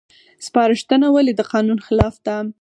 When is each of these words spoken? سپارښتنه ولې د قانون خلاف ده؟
سپارښتنه 0.45 1.07
ولې 1.11 1.33
د 1.35 1.41
قانون 1.51 1.79
خلاف 1.87 2.15
ده؟ 2.25 2.35